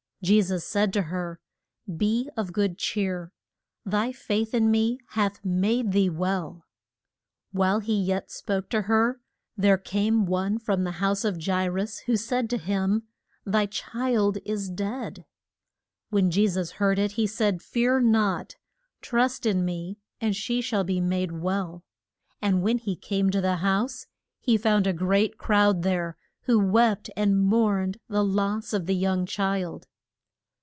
Je 0.23 0.39
sus 0.39 0.63
said 0.63 0.93
to 0.93 1.01
her, 1.01 1.39
Be 1.97 2.29
of 2.37 2.53
good 2.53 2.77
cheer. 2.77 3.31
Thy 3.83 4.11
faith 4.11 4.53
in 4.53 4.69
me 4.69 4.99
hath 5.13 5.43
made 5.43 5.93
thee 5.93 6.11
well. 6.11 6.67
While 7.51 7.79
he 7.79 7.99
yet 7.99 8.29
spoke 8.29 8.69
to 8.69 8.83
her, 8.83 9.19
there 9.57 9.79
came 9.79 10.27
one 10.27 10.59
from 10.59 10.83
the 10.83 10.91
house 11.01 11.25
of 11.25 11.43
Ja 11.43 11.61
i 11.61 11.65
rus, 11.67 12.01
who 12.01 12.15
said 12.15 12.51
to 12.51 12.59
him, 12.59 13.07
Thy 13.47 13.65
child 13.65 14.37
is 14.45 14.69
dead. 14.69 15.25
When 16.11 16.29
Je 16.29 16.47
sus 16.47 16.73
heard 16.73 16.99
it 16.99 17.13
he 17.13 17.25
said, 17.25 17.63
Fear 17.63 18.01
not. 18.01 18.57
Trust 19.01 19.47
in 19.47 19.65
me 19.65 19.97
and 20.19 20.35
she 20.35 20.61
shall 20.61 20.83
be 20.83 21.01
made 21.01 21.31
well. 21.31 21.83
And 22.43 22.61
when 22.61 22.77
he 22.77 22.95
came 22.95 23.31
to 23.31 23.41
the 23.41 23.55
house, 23.55 24.05
he 24.39 24.55
found 24.55 24.85
a 24.85 24.93
great 24.93 25.39
crowd 25.39 25.81
there, 25.81 26.15
who 26.41 26.59
wept 26.59 27.09
and 27.17 27.41
mourned 27.43 27.97
the 28.07 28.23
loss 28.23 28.71
of 28.71 28.85
the 28.85 28.95
young 28.95 29.25
child. 29.25 29.87